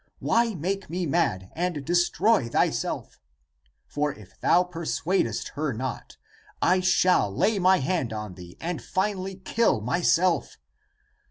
Why 0.17 0.55
make 0.55 0.89
me 0.89 1.05
mad, 1.05 1.51
and 1.53 1.85
destroy 1.85 2.49
thyself? 2.49 3.19
For 3.85 4.11
if 4.11 4.39
thou 4.41 4.63
persuadest 4.63 5.49
her 5.49 5.73
not 5.73 6.17
I 6.59 6.79
shall 6.79 7.31
lay 7.31 7.59
my 7.59 7.77
hand 7.77 8.11
on 8.11 8.33
thee 8.33 8.57
and 8.59 8.81
finally 8.81 9.35
kill 9.35 9.79
myself. 9.79 10.57